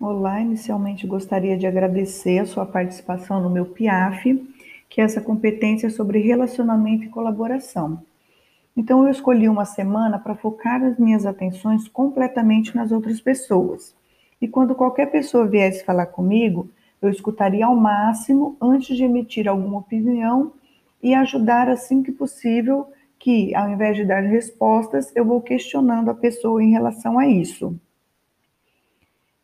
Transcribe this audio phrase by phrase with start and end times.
[0.00, 4.42] Olá, inicialmente gostaria de agradecer a sua participação no meu PIAF,
[4.88, 8.02] que é essa competência sobre relacionamento e colaboração.
[8.74, 13.94] Então, eu escolhi uma semana para focar as minhas atenções completamente nas outras pessoas.
[14.40, 19.78] E quando qualquer pessoa viesse falar comigo, eu escutaria ao máximo antes de emitir alguma
[19.78, 20.52] opinião
[21.02, 26.14] e ajudar assim que possível, que ao invés de dar respostas, eu vou questionando a
[26.14, 27.78] pessoa em relação a isso.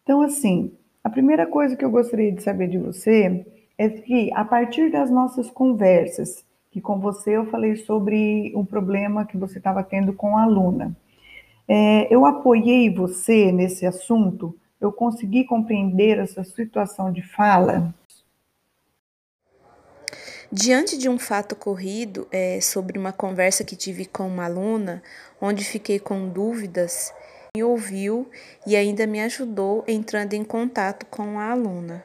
[0.03, 0.73] Então, assim,
[1.05, 3.47] a primeira coisa que eu gostaria de saber de você
[3.79, 9.27] é que, a partir das nossas conversas, que com você eu falei sobre um problema
[9.27, 10.97] que você estava tendo com a aluna,
[11.69, 17.95] é, eu apoiei você nesse assunto, eu consegui compreender essa situação de fala.
[20.51, 25.01] Diante de um fato ocorrido é, sobre uma conversa que tive com uma aluna,
[25.41, 27.15] onde fiquei com dúvidas,
[27.57, 28.29] me ouviu
[28.67, 32.05] e ainda me ajudou entrando em contato com a aluna.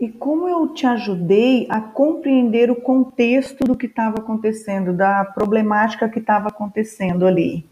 [0.00, 6.08] E como eu te ajudei a compreender o contexto do que estava acontecendo, da problemática
[6.08, 7.64] que estava acontecendo ali?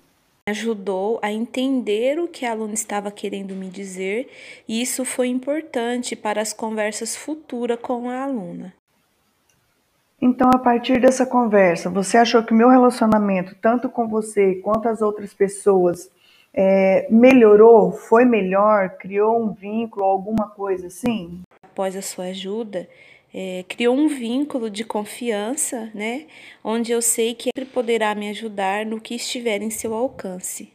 [0.51, 4.29] Ajudou a entender o que a aluna estava querendo me dizer,
[4.67, 8.75] e isso foi importante para as conversas futuras com a aluna.
[10.21, 14.89] Então, a partir dessa conversa, você achou que o meu relacionamento, tanto com você quanto
[14.89, 16.11] as outras pessoas,
[16.53, 17.93] é, melhorou?
[17.93, 18.97] Foi melhor?
[18.99, 21.43] Criou um vínculo, alguma coisa assim?
[21.63, 22.89] Após a sua ajuda,
[23.33, 26.27] é, criou um vínculo de confiança, né?
[26.63, 30.73] Onde eu sei que ele poderá me ajudar no que estiver em seu alcance.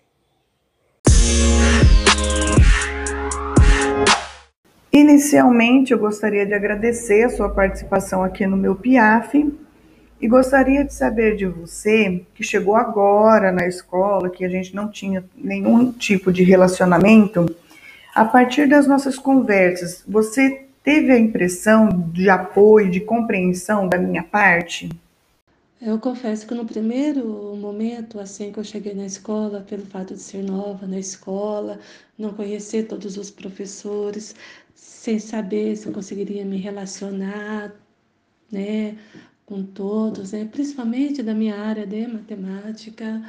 [4.92, 9.54] Inicialmente, eu gostaria de agradecer a sua participação aqui no meu PIAF
[10.22, 14.90] e gostaria de saber de você, que chegou agora na escola, que a gente não
[14.90, 17.46] tinha nenhum tipo de relacionamento,
[18.16, 24.24] a partir das nossas conversas, você teve a impressão de apoio, de compreensão da minha
[24.24, 24.88] parte?
[25.82, 30.22] Eu confesso que no primeiro momento, assim que eu cheguei na escola, pelo fato de
[30.22, 31.80] ser nova na escola,
[32.18, 34.36] não conhecer todos os professores,
[34.74, 37.74] sem saber se eu conseguiria me relacionar,
[38.52, 38.98] né,
[39.46, 43.22] com todos, né, principalmente da minha área de matemática.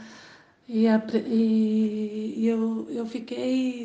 [0.68, 3.84] E, a, e, e eu, eu fiquei,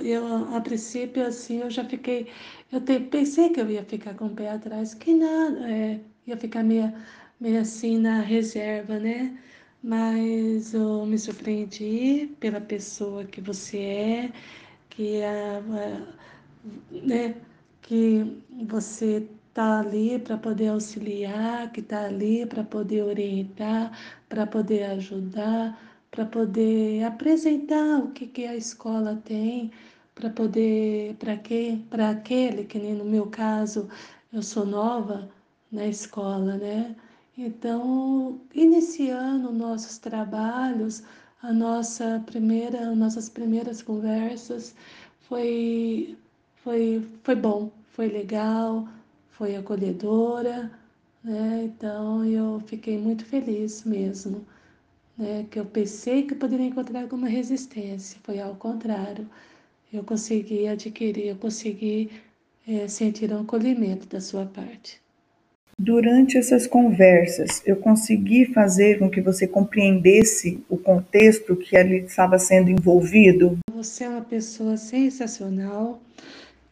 [0.00, 2.26] eu, a princípio, assim, eu já fiquei,
[2.72, 6.36] eu te, pensei que eu ia ficar com o pé atrás, que nada, é, ia
[6.36, 6.92] ficar meio,
[7.40, 9.38] meio assim na reserva, né?
[9.82, 14.32] Mas eu me surpreendi pela pessoa que você é,
[14.90, 16.18] que a, a
[16.90, 17.34] né,
[17.82, 23.92] que você está ali para poder auxiliar, que está ali para poder orientar,
[24.28, 25.78] para poder ajudar,
[26.10, 29.70] para poder apresentar o que, que a escola tem,
[30.18, 33.88] para poder, para que, para aquele, que nem no meu caso,
[34.32, 35.30] eu sou nova
[35.70, 36.96] na escola, né?
[37.36, 41.02] Então, iniciando nossos trabalhos,
[41.42, 44.74] a nossa primeira, nossas primeiras conversas
[45.20, 46.16] foi
[46.64, 48.88] foi, foi bom, foi legal,
[49.30, 50.70] foi acolhedora,
[51.22, 51.64] né?
[51.64, 54.44] Então eu fiquei muito feliz mesmo,
[55.18, 55.44] né?
[55.50, 59.28] Que eu pensei que eu poderia encontrar alguma resistência, foi ao contrário.
[59.92, 62.10] Eu consegui adquirir, eu consegui
[62.66, 65.00] é, sentir um acolhimento da sua parte.
[65.78, 72.38] Durante essas conversas, eu consegui fazer com que você compreendesse o contexto que ali estava
[72.38, 73.56] sendo envolvido?
[73.72, 76.02] Você é uma pessoa sensacional,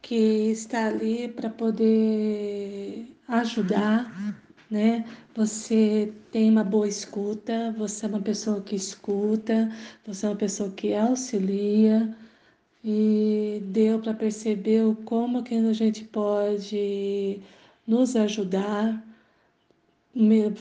[0.03, 4.37] que está ali para poder ajudar,
[4.71, 5.05] né?
[5.35, 9.71] Você tem uma boa escuta, você é uma pessoa que escuta,
[10.05, 12.15] você é uma pessoa que auxilia
[12.87, 17.41] e deu para perceber como que a gente pode
[17.85, 19.05] nos ajudar,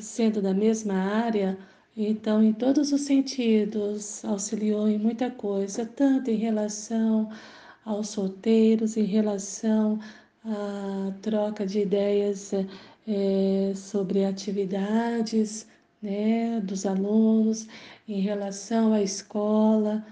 [0.01, 1.55] sendo da mesma área,
[1.95, 7.29] então em todos os sentidos auxiliou em muita coisa, tanto em relação
[7.85, 9.99] aos solteiros em relação
[10.43, 12.51] à troca de ideias
[13.07, 15.67] é, sobre atividades
[16.01, 17.67] né, dos alunos,
[18.07, 20.03] em relação à escola,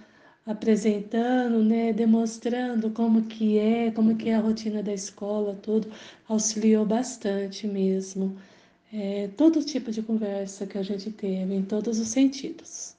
[0.45, 5.88] apresentando, né, demonstrando como que é, como que é a rotina da escola, tudo,
[6.28, 8.36] auxiliou bastante mesmo.
[8.92, 12.94] É, todo tipo de conversa que a gente teve, em todos os sentidos.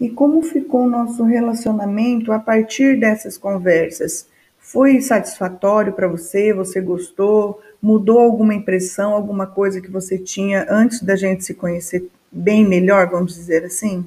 [0.00, 4.26] E como ficou o nosso relacionamento a partir dessas conversas?
[4.58, 6.52] Foi satisfatório para você?
[6.52, 7.62] Você gostou?
[7.80, 13.08] Mudou alguma impressão, alguma coisa que você tinha antes da gente se conhecer bem melhor,
[13.08, 14.04] vamos dizer assim?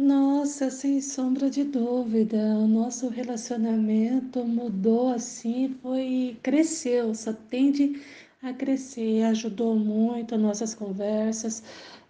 [0.00, 8.00] Nossa, sem sombra de dúvida, o nosso relacionamento mudou assim, foi cresceu, só tende
[8.40, 11.64] a crescer, ajudou muito nossas conversas,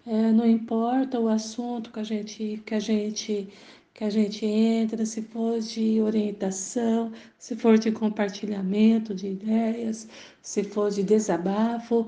[0.06, 3.48] é, não importa o assunto que a gente que a gente
[3.94, 10.06] que a gente entra, se for de orientação, se for de compartilhamento de ideias,
[10.42, 12.06] se for de desabafo,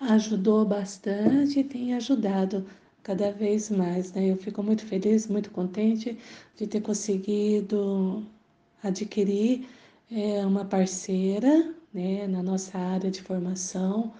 [0.00, 2.64] ajudou bastante e tem ajudado
[3.06, 4.12] cada vez mais.
[4.12, 4.32] Né?
[4.32, 6.18] Eu fico muito feliz, muito contente
[6.56, 8.26] de ter conseguido
[8.82, 9.68] adquirir
[10.10, 14.12] é, uma parceira né, na nossa área de formação,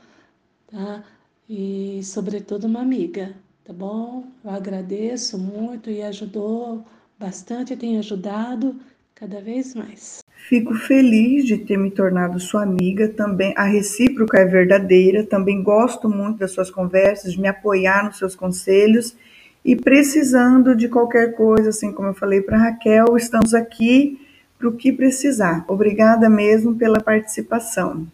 [0.68, 1.04] tá?
[1.48, 3.34] E sobretudo uma amiga,
[3.64, 4.24] tá bom?
[4.44, 6.84] Eu agradeço muito e ajudou
[7.18, 8.80] bastante, tem ajudado
[9.14, 10.20] cada vez mais.
[10.36, 16.08] Fico feliz de ter me tornado sua amiga, também a recíproca é verdadeira, também gosto
[16.08, 19.16] muito das suas conversas, de me apoiar nos seus conselhos
[19.64, 24.20] e precisando de qualquer coisa, assim como eu falei para Raquel, estamos aqui
[24.56, 25.64] para o que precisar.
[25.66, 28.06] Obrigada mesmo pela participação.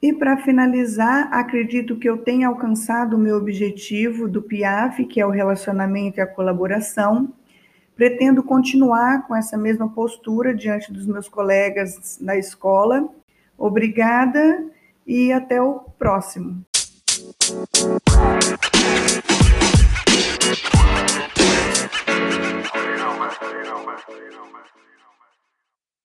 [0.00, 5.26] E para finalizar, acredito que eu tenha alcançado o meu objetivo do PIAF, que é
[5.26, 7.32] o relacionamento e a colaboração.
[7.96, 13.08] Pretendo continuar com essa mesma postura diante dos meus colegas na escola.
[13.56, 14.66] Obrigada
[15.06, 16.64] e até o próximo.
[18.46, 18.86] You.